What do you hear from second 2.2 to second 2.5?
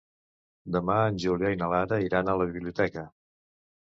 a la